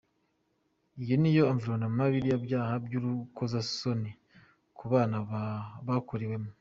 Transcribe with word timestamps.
Iyo 1.03 1.15
niyo 1.21 1.43
environment 1.53 2.09
biriya 2.13 2.37
byaha 2.45 2.73
by’urukoza 2.85 3.55
isoni 3.65 4.11
ku 4.77 4.83
bana 4.91 5.17
byakorewemo. 5.83 6.49